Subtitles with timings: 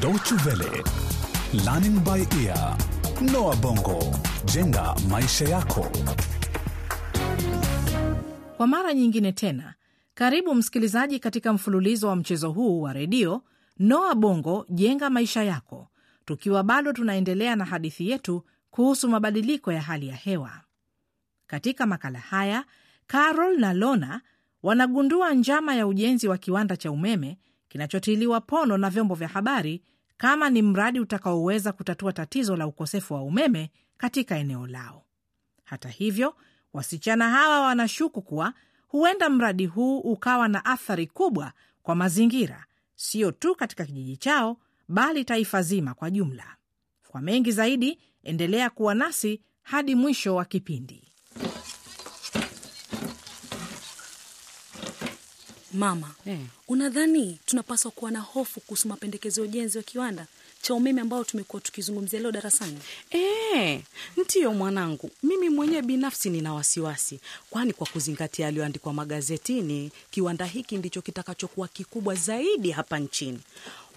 [0.00, 0.82] Deutsche Welle,
[1.64, 2.76] Learning by Ear,
[3.32, 3.98] Noah Bongo,
[4.44, 5.86] jenga maisha yako.
[8.56, 9.74] Kwa mara nyingine tena,
[10.14, 13.42] karibu msikilizaji katika mfululizo wa mchezo huu wa redio
[13.78, 15.88] Noa Bongo jenga maisha yako,
[16.24, 20.50] tukiwa bado tunaendelea na hadithi yetu kuhusu mabadiliko ya hali ya hewa.
[21.46, 22.64] Katika makala haya,
[23.06, 24.20] Carol na Lona
[24.62, 27.38] wanagundua njama ya ujenzi wa kiwanda cha umeme
[27.70, 29.82] kinachotiliwa pono na vyombo vya habari
[30.16, 35.04] kama ni mradi utakaoweza kutatua tatizo la ukosefu wa umeme katika eneo lao.
[35.64, 36.34] Hata hivyo,
[36.72, 38.54] wasichana hawa wanashuku kuwa
[38.88, 44.56] huenda mradi huu ukawa na athari kubwa kwa mazingira, sio tu katika kijiji chao,
[44.88, 46.56] bali taifa zima kwa jumla.
[47.08, 51.09] Kwa mengi zaidi, endelea kuwa nasi hadi mwisho wa kipindi.
[55.72, 56.38] Mama, Eh.
[56.68, 60.26] unadhani tunapaswa kuwa na hofu kuhusu mapendekezo ya ujenzi wa kiwanda
[60.62, 62.78] cha umeme ambao tumekuwa tukizungumzia leo darasani?
[63.14, 63.82] E,
[64.16, 71.02] ndiyo mwanangu, mimi mwenyewe binafsi nina wasiwasi, kwani kwa kuzingatia yaliyoandikwa magazetini, kiwanda hiki ndicho
[71.02, 73.40] kitakachokuwa kikubwa zaidi hapa nchini.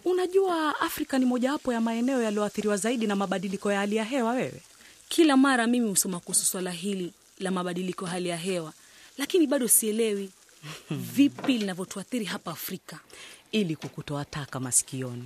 [0.06, 4.32] Unajua, Afrika ni mojawapo ya maeneo yaliyoathiriwa zaidi na mabadiliko ya hali ya hewa.
[4.34, 4.62] Wewe
[5.10, 8.74] Kila mara mimi husoma kuhusu swala hili la mabadiliko ya hali ya hewa,
[9.18, 10.30] lakini bado sielewi
[10.92, 13.00] vipi linavyotuathiri hapa Afrika.
[13.52, 15.24] ili kukutoa taka masikioni.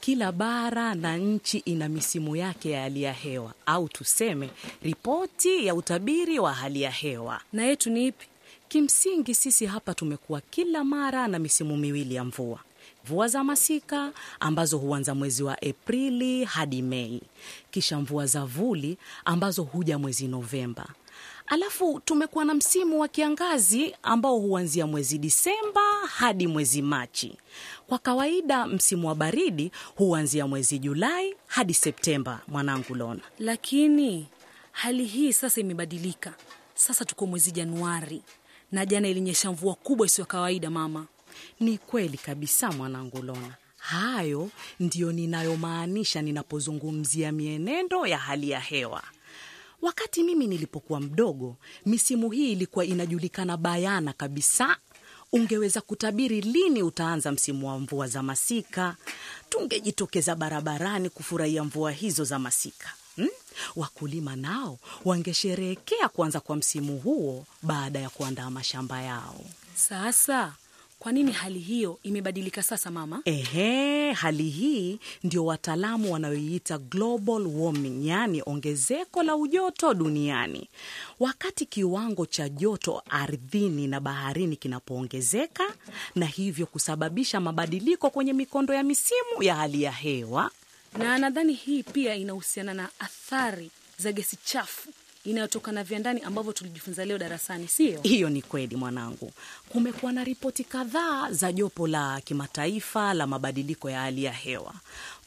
[0.00, 4.50] Kila bara na nchi ina misimu yake ya hali ya hewa, au tuseme
[4.82, 7.40] ripoti ya utabiri wa hali ya hewa.
[7.52, 8.26] Na yetu ni ipi?
[8.68, 12.58] Kimsingi sisi hapa tumekuwa kila mara na misimu miwili ya mvua,
[13.04, 17.20] mvua za masika ambazo huanza mwezi wa Aprili hadi Mei,
[17.70, 20.86] kisha mvua za vuli ambazo huja mwezi Novemba.
[21.46, 27.36] Alafu tumekuwa na msimu wa kiangazi ambao huanzia mwezi Disemba hadi mwezi Machi.
[27.86, 33.20] Kwa kawaida msimu wa baridi huanzia mwezi Julai hadi Septemba, mwanangu Lona.
[33.38, 34.26] Lakini
[34.72, 36.34] hali hii sasa imebadilika.
[36.74, 38.22] Sasa tuko mwezi Januari
[38.72, 41.06] na jana ilinyesha mvua kubwa isiyo kawaida, mama.
[41.60, 44.50] Ni kweli kabisa mwanangu Lona, hayo
[44.80, 49.02] ndiyo ninayomaanisha ninapozungumzia mienendo ya hali ya hewa.
[49.82, 54.76] Wakati mimi nilipokuwa mdogo, misimu hii ilikuwa inajulikana bayana kabisa.
[55.32, 58.96] Ungeweza kutabiri lini utaanza msimu wa mvua za masika.
[59.48, 62.88] Tungejitokeza barabarani kufurahia mvua hizo za masika.
[63.16, 63.28] Hmm?
[63.76, 69.44] Wakulima nao wangesherehekea kuanza kwa msimu huo baada ya kuandaa mashamba yao.
[69.74, 70.52] Sasa
[71.00, 73.22] kwa nini hali hiyo imebadilika sasa, mama?
[73.24, 80.68] Ehe, hali hii ndio wataalamu wanayoiita global warming, yaani ongezeko la ujoto duniani.
[81.20, 85.64] Wakati kiwango cha joto ardhini na baharini kinapoongezeka
[86.14, 90.50] na hivyo kusababisha mabadiliko kwenye mikondo ya misimu ya hali ya hewa.
[90.98, 94.88] Na nadhani hii pia inahusiana na athari za gesi chafu
[95.24, 98.00] inayotokana viwandani ambavyo tulijifunza leo darasani, sio?
[98.02, 99.32] Hiyo ni kweli mwanangu.
[99.68, 104.74] Kumekuwa na ripoti kadhaa za jopo la kimataifa la mabadiliko ya hali ya hewa,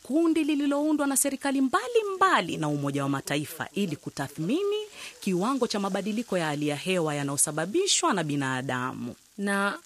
[0.04, 4.78] kundi lililoundwa na serikali mbalimbali mbali na Umoja wa Mataifa ili kutathmini
[5.20, 9.16] kiwango cha mabadiliko ya hali ya hewa yanayosababishwa na binadamu.
[9.38, 9.80] Na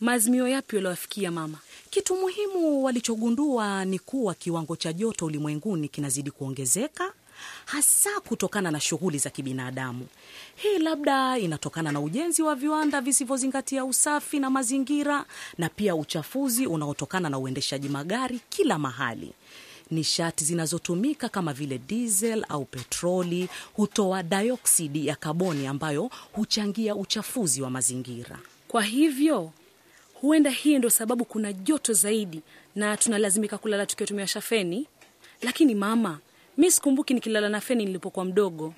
[0.00, 1.58] maazimio yapi waliowafikia, mama?
[1.90, 7.12] Kitu muhimu walichogundua ni kuwa kiwango cha joto ulimwenguni kinazidi kuongezeka
[7.64, 10.06] hasa kutokana na shughuli za kibinadamu.
[10.56, 15.24] Hii labda inatokana na ujenzi wa viwanda visivyozingatia usafi na mazingira,
[15.58, 19.32] na pia uchafuzi unaotokana na uendeshaji magari kila mahali.
[19.90, 27.70] Nishati zinazotumika kama vile diesel au petroli hutoa dioksidi ya kaboni ambayo huchangia uchafuzi wa
[27.70, 28.38] mazingira.
[28.68, 29.52] Kwa hivyo
[30.14, 32.42] huenda hii ndo sababu kuna joto zaidi
[32.76, 34.86] na tunalazimika kulala tukiwa tumewasha feni.
[35.42, 36.18] Lakini mama,
[36.56, 38.74] mi sikumbuki nikilala na feni nilipokuwa mdogo.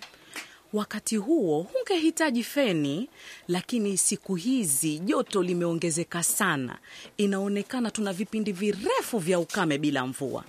[0.73, 3.09] Wakati huo hungehitaji feni,
[3.49, 6.79] lakini siku hizi joto limeongezeka sana.
[7.17, 10.45] Inaonekana tuna vipindi virefu vya ukame bila mvua,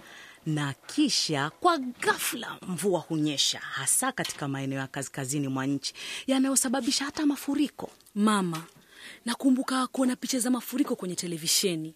[0.45, 5.93] na kisha kwa ghafla mvua hunyesha, hasa katika maeneo ya kaskazini mwa nchi
[6.27, 7.89] yanayosababisha hata mafuriko.
[8.15, 8.63] Mama,
[9.25, 11.95] nakumbuka kuona picha za mafuriko kwenye televisheni.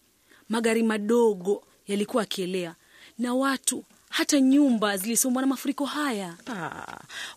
[0.49, 2.75] Magari madogo yalikuwa yakielea
[3.17, 6.35] na watu, hata nyumba zilisombwa na mafuriko haya.
[6.45, 6.87] Pa,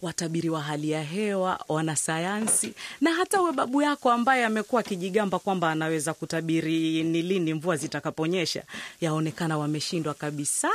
[0.02, 5.70] watabiri wa hali ya hewa, wanasayansi na hata uwe babu yako ambaye amekuwa akijigamba kwamba
[5.70, 8.62] anaweza kutabiri ni lini mvua zitakaponyesha,
[9.00, 10.68] yaonekana wameshindwa kabisa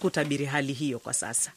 [0.00, 1.52] kutabiri hali hiyo kwa sasa.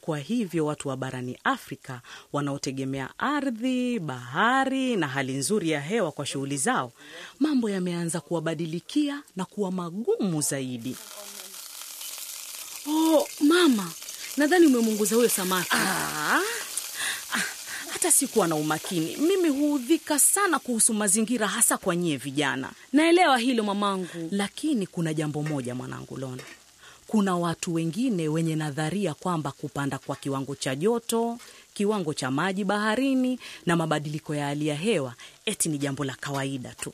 [0.00, 2.00] Kwa hivyo watu wa barani Afrika
[2.32, 6.92] wanaotegemea ardhi, bahari na hali nzuri ya hewa kwa shughuli zao,
[7.40, 10.96] mambo yameanza kuwabadilikia na kuwa magumu zaidi.
[13.40, 13.90] Mama,
[14.38, 15.68] nadhani umemunguza huyo samaki.
[15.70, 16.40] Ah,
[17.34, 17.42] ah,
[17.92, 19.16] hata sikuwa na umakini.
[19.16, 22.70] Mimi huudhika sana kuhusu mazingira, hasa kwa nyie vijana.
[22.92, 24.28] Naelewa hilo mamangu.
[24.30, 26.42] Lakini kuna jambo moja mwanangu Lona,
[27.06, 31.38] kuna watu wengine wenye nadharia kwamba kupanda kwa kiwango cha joto,
[31.74, 35.14] kiwango cha maji baharini na mabadiliko ya hali ya hewa
[35.46, 36.92] eti ni jambo la kawaida tu,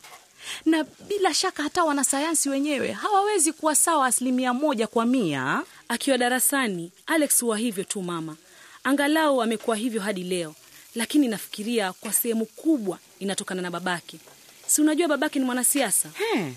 [0.64, 5.62] na bila shaka hata wanasayansi wenyewe hawawezi kuwa sawa asilimia moja kwa mia.
[5.88, 8.36] Akiwa darasani, Alex huwa hivyo tu mama.
[8.84, 10.54] Angalau amekuwa hivyo hadi leo,
[10.94, 14.18] lakini nafikiria kwa sehemu kubwa inatokana na babake.
[14.66, 16.08] Si unajua babake ni mwanasiasa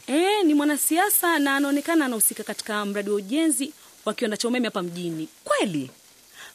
[0.07, 3.73] e, ni mwanasiasa na anaonekana anahusika katika mradi wa ujenzi
[4.05, 5.27] wa kiwanda cha umeme hapa mjini.
[5.43, 5.91] Kweli?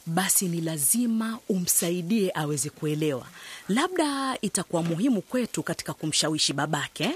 [0.05, 3.27] Basi ni lazima umsaidie aweze kuelewa.
[3.69, 7.15] Labda itakuwa muhimu kwetu katika kumshawishi babake.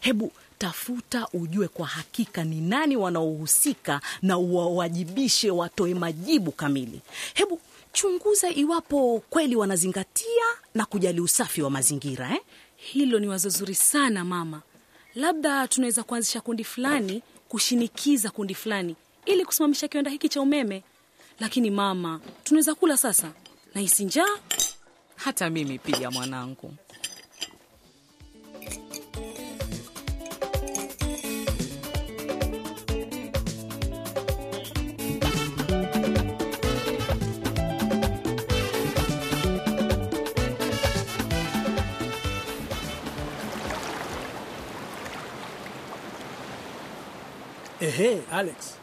[0.00, 7.00] Hebu tafuta ujue kwa hakika ni nani wanaohusika na uwawajibishe watoe majibu kamili.
[7.34, 7.60] Hebu
[7.92, 10.44] chunguza iwapo kweli wanazingatia
[10.74, 12.40] na kujali usafi wa mazingira eh?
[12.76, 14.62] Hilo ni wazo zuri sana mama.
[15.14, 18.96] Labda tunaweza kuanzisha kundi fulani kushinikiza kundi fulani
[19.26, 20.82] ili kusimamisha kiwanda hiki cha umeme.
[21.40, 23.32] Lakini mama, tunaweza kula sasa?
[23.74, 24.36] Nahisi njaa.
[25.16, 26.74] Hata mimi pia mwanangu.
[47.80, 48.78] Ehe, Alex,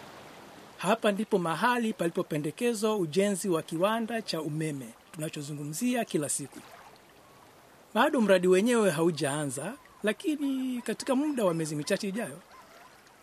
[0.84, 6.60] hapa ndipo mahali palipopendekezwa ujenzi wa kiwanda cha umeme tunachozungumzia kila siku.
[7.94, 12.40] Bado mradi wenyewe haujaanza, lakini katika muda wa miezi michache ijayo,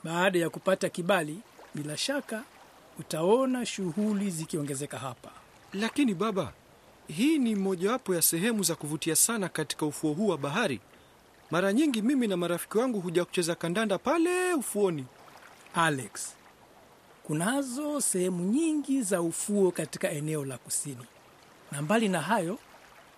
[0.04, 1.38] baada ya kupata kibali,
[1.74, 2.42] bila shaka
[2.98, 5.30] utaona shughuli zikiongezeka hapa.
[5.72, 6.52] Lakini baba,
[7.08, 10.80] hii ni mojawapo ya sehemu za kuvutia sana katika ufuo huu wa bahari.
[11.50, 15.04] Mara nyingi mimi na marafiki wangu huja kucheza kandanda pale ufuoni.
[15.74, 16.34] Alex,
[17.22, 21.06] kunazo sehemu nyingi za ufuo katika eneo la kusini,
[21.72, 22.58] na mbali na hayo,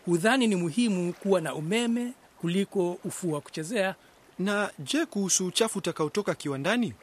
[0.06, 3.94] hudhani ni muhimu kuwa na umeme kuliko ufuo wa kuchezea.
[4.38, 6.94] Na je, kuhusu uchafu utakaotoka kiwandani?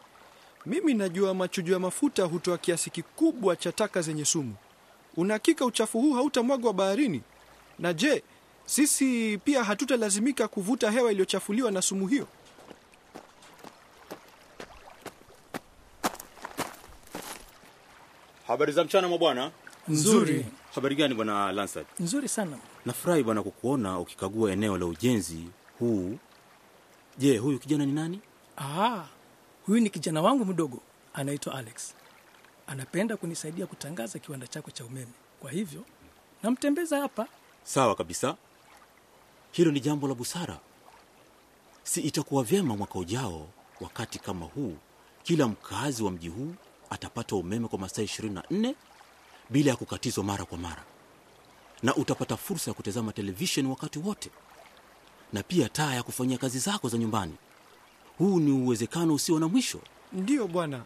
[0.65, 4.55] Mimi najua machujo ya mafuta hutoa kiasi kikubwa cha taka zenye sumu.
[5.17, 7.21] Unahakika uchafu huu hautamwagwa baharini?
[7.79, 8.23] Na je,
[8.65, 12.27] sisi pia hatutalazimika kuvuta hewa iliyochafuliwa na sumu hiyo?
[18.49, 19.51] Habari za mchana mwa bwana.
[19.87, 21.85] Nzuri, Habari gani bwana Lansard?
[21.99, 22.57] nzuri sana.
[22.85, 25.47] Nafurahi bwana kukuona ukikagua eneo la ujenzi
[25.79, 26.17] huu.
[27.17, 28.19] Je, huyu kijana ni nani?
[28.57, 29.03] Ah,
[29.65, 30.81] huyu ni kijana wangu mdogo,
[31.13, 31.93] anaitwa Alex.
[32.67, 35.85] Anapenda kunisaidia kutangaza kiwanda chako cha umeme, kwa hivyo
[36.43, 37.27] namtembeza hapa.
[37.63, 38.35] Sawa kabisa,
[39.51, 40.59] hilo ni jambo la busara.
[41.83, 43.47] Si itakuwa vyema mwaka ujao
[43.81, 44.77] wakati kama huu,
[45.23, 46.53] kila mkazi wa mji huu
[46.89, 48.73] atapata umeme kwa masaa 24
[49.49, 50.83] bila ya kukatizwa mara kwa mara,
[51.83, 54.29] na utapata fursa ya kutazama televisheni wakati wote,
[55.33, 57.35] na pia taa ya kufanyia kazi zako za nyumbani.
[58.17, 59.79] Huu ni uwezekano usio na mwisho.
[60.13, 60.83] Ndiyo bwana,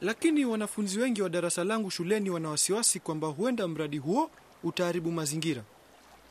[0.00, 4.30] lakini wanafunzi wengi wa darasa langu shuleni wana wasiwasi kwamba huenda mradi huo
[4.64, 5.62] utaharibu mazingira.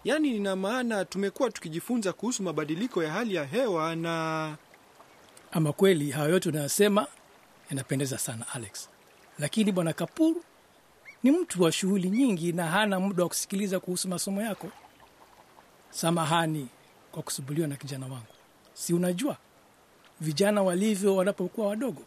[0.03, 4.57] Yaani, ina maana tumekuwa tukijifunza kuhusu mabadiliko ya hali ya hewa na
[5.51, 7.07] Ama kweli hayo yote unayosema
[7.69, 8.89] yanapendeza sana Alex,
[9.41, 10.35] lakini bwana Kapur
[11.23, 14.67] ni mtu wa shughuli nyingi na hana muda wa kusikiliza kuhusu masomo yako.
[15.89, 16.67] Samahani
[17.11, 18.33] kwa kusubuliwa na kijana wangu,
[18.73, 19.37] si unajua
[20.21, 22.01] vijana walivyo wanapokuwa wadogo.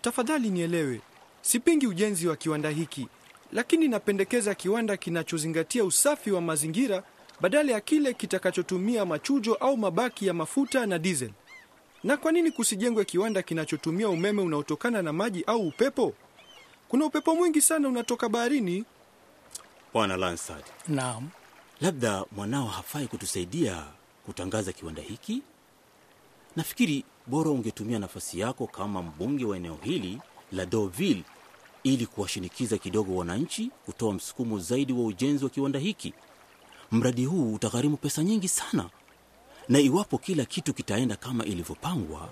[0.00, 1.00] Tafadhali nielewe,
[1.42, 3.08] sipingi ujenzi wa kiwanda hiki,
[3.52, 7.02] lakini napendekeza kiwanda kinachozingatia usafi wa mazingira
[7.40, 11.30] badala ya kile kitakachotumia machujo au mabaki ya mafuta na diesel.
[12.04, 16.14] Na kwa nini kusijengwe kiwanda kinachotumia umeme unaotokana na maji au upepo?
[16.88, 18.84] Kuna upepo mwingi sana unatoka baharini.
[19.92, 21.28] Bwana Lansard, Naam,
[21.80, 23.84] labda mwanao hafai kutusaidia
[24.26, 25.42] kutangaza kiwanda hiki.
[26.56, 30.18] Nafikiri bora ungetumia nafasi yako kama mbunge wa eneo hili
[30.52, 31.22] la Deauville
[31.82, 36.14] ili kuwashinikiza kidogo wananchi kutoa msukumo zaidi wa ujenzi wa kiwanda hiki.
[36.92, 38.90] Mradi huu utagharimu pesa nyingi sana,
[39.68, 42.28] na iwapo kila kitu kitaenda kama ilivyopangwa,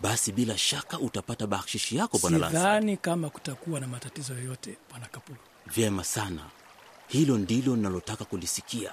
[0.00, 5.38] basi bila shaka utapata bahshishi yako bwana kama kutakuwa na matatizo yoyote bwana Kapulu.
[5.66, 6.42] Vyema sana,
[7.08, 8.92] hilo ndilo linalotaka kulisikia.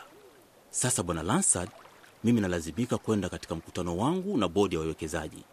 [0.70, 1.70] Sasa bwana Lansad,
[2.24, 5.44] mimi nalazimika kwenda katika mkutano wangu na bodi ya wawekezaji.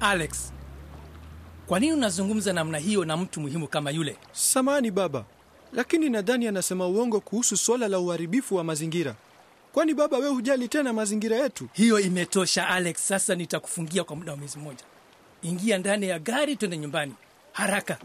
[0.00, 0.52] Alex,
[1.66, 4.16] kwa nini unazungumza namna hiyo na mtu muhimu kama yule?
[4.32, 5.24] Samahani baba,
[5.72, 9.14] lakini nadhani anasema uongo kuhusu swala la uharibifu wa mazingira.
[9.72, 11.68] Kwani baba, we hujali tena mazingira yetu?
[11.72, 14.84] Hiyo imetosha Alex, sasa nitakufungia kwa muda wa mwezi mmoja.
[15.42, 17.12] Ingia ndani ya gari, twende nyumbani
[17.52, 17.98] haraka.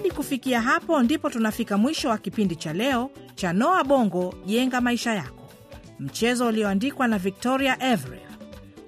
[0.00, 5.14] Hadi kufikia hapo ndipo tunafika mwisho wa kipindi cha leo cha Noa Bongo Jenga Maisha
[5.14, 5.48] Yako,
[5.98, 8.22] mchezo ulioandikwa na Victoria Everett.